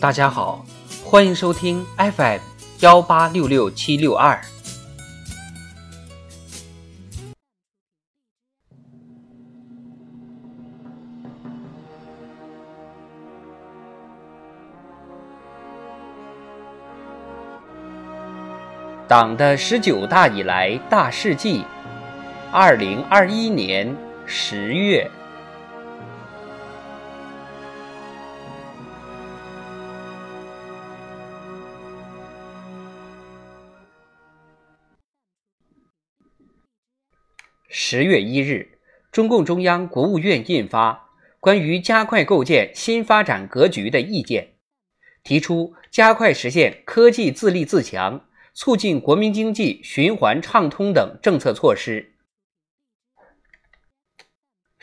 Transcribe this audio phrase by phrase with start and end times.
[0.00, 0.64] 大家好，
[1.04, 2.40] 欢迎收听 FM
[2.80, 4.40] 幺八六六七六二。
[19.06, 21.64] 党的十九大以来大事记，
[22.56, 23.96] 二零二一年
[24.26, 25.10] 十月。
[37.68, 38.78] 十月一日，
[39.10, 40.92] 中共中央、国务院印发
[41.40, 44.44] 《关于加快构建新发展格局的意见》，
[45.24, 52.13] 提出加快实现科技自立自强、促进国民经济循环畅通等政策措施。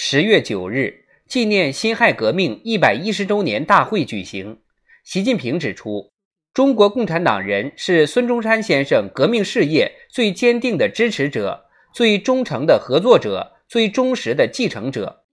[0.00, 4.58] 十月九日，纪念辛亥革命一百一十周年大会举行。
[5.02, 6.12] 习近平指出，
[6.54, 11.66] 中国共产党人是孙中山先生革命事业最坚定的支持者。
[11.92, 15.24] 最忠诚的合作者，最忠实的继承者。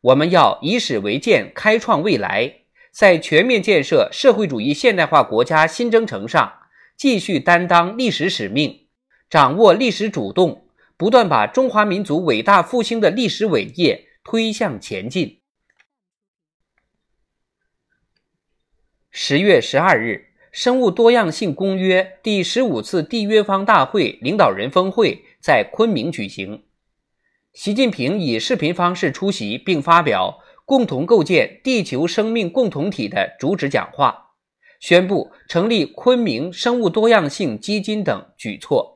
[0.00, 6.50] 我们要以史为鉴，开创未来，在全面建设社会主义现代化国家新征程上，
[6.96, 8.86] 继续担当历史使命，
[9.28, 10.64] 掌握历史主动，
[10.96, 15.40] 不断把中华民族伟大复兴的历史伟业推向前进。
[19.12, 20.30] 十月十二日。
[20.54, 26.62] 生物多样性公约第十五次缔约方大会领导人峰会在昆明举行，
[27.52, 34.36] 习近平以视频方式出席并发表“共同构建地球生命共同体”的主旨讲话，
[34.78, 38.93] 宣布成立昆明生物多样性基金等举措。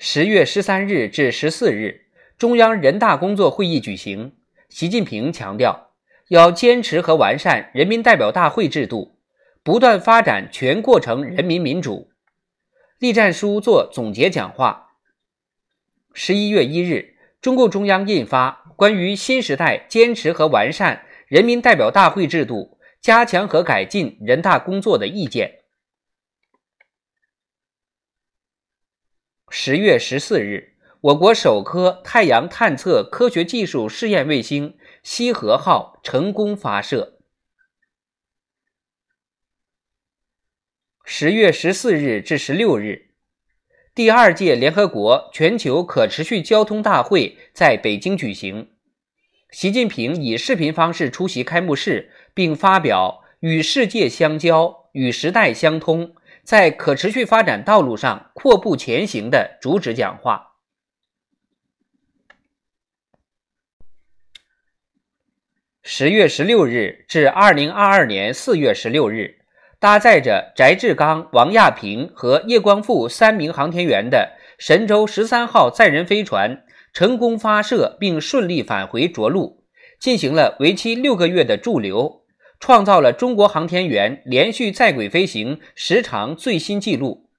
[0.00, 2.02] 十月十三日至十四日，
[2.38, 4.32] 中央人大工作会议举行，
[4.68, 5.90] 习近平强调。
[6.28, 9.16] 要坚持和完善人民代表大会制度，
[9.64, 12.12] 不断发展全过程人民民主。
[13.00, 14.90] 栗战书作总结讲话。
[16.14, 25.48] 十一月一日，中共中央印发《关于新时代坚持和完善人民代表大会制度、加强和改进人大工作的意见》。
[29.50, 34.76] 十月十四日，我国首颗太阳探测科学技术试验卫星。
[35.02, 37.18] 西河号成功发射。
[41.02, 43.12] 十月十四日至十六日，
[43.94, 48.72] 第二届联合国全球可持续交通大会在北京举行。
[49.50, 56.14] 习近平以视频方式出席开幕式，并发表“与世界相交，与时代相通，
[56.48, 60.54] 在可持续发展道路上阔步前行”的主旨讲话。
[65.82, 69.42] 十月十六日至二零二二年四月十六日，
[69.78, 79.66] 搭载着翟志刚、王亚平和叶光富三名航天员的神舟十三号载人飞船成功发射并顺利返回着陆，
[80.00, 82.22] 进行了为期六个月的驻留，
[82.60, 87.30] 创造了中国航天员连续在轨飞行时长最新纪录。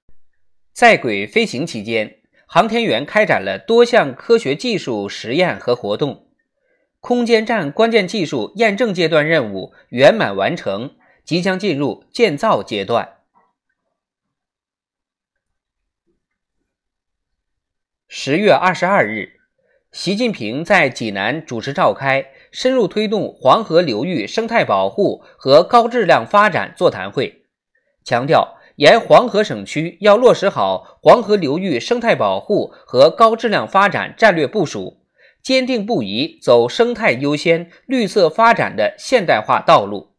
[0.74, 6.28] 在轨飞行期间，航天员开展了多项科学技术实验和活动。
[7.02, 13.18] 空间站关键技术验证阶段任务圆满完成，即将进入建造阶段。
[18.07, 19.40] 十月二十二日，
[19.91, 27.43] 习近平在济南主持召开深入推动黄河流域生态保护和高质量发展座谈会，
[28.03, 34.97] 强调沿黄河省区要落实好黄河流域生态保护和高质量发展战略部署。
[35.41, 40.13] 坚定不移走生态优先、绿色发展的现代化道路。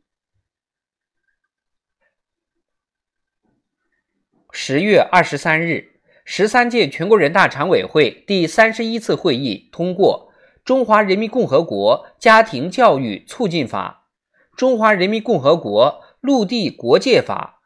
[4.50, 10.29] 十月二十三日，十三届全国人大常委会第三十一次会议通过
[10.70, 14.06] 《中华人民共和国家庭教育促进法》
[14.56, 17.60] 《中华人民共和国陆地国界法》。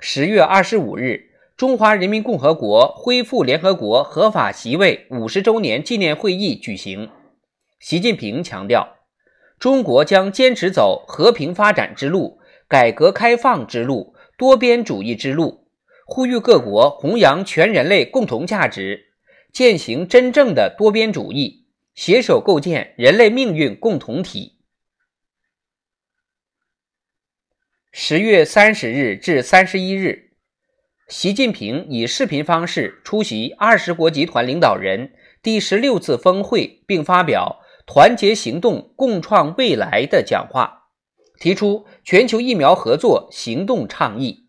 [0.00, 1.30] 十月二十五日。
[1.56, 7.12] 中华人民共和国恢复联合国合法席位五十周年纪念会议举行。
[7.78, 8.96] 习近平强调，
[9.60, 15.63] 中国将坚持走和平发展之路、改革开放之路、多边主义之路，
[16.06, 19.14] 呼吁各国弘扬全人类共同价值，
[19.52, 24.58] 践行真正的多边主义，携手构建人类命运共同体。
[27.90, 30.32] 十月三十日至三十一日，
[31.08, 40.90] 习近平以视频方式出席二十国集团领导人第十六次峰会，并发表“团结行动，共创未来”的讲话，
[41.38, 44.43] 提出全球疫苗合作行动倡议。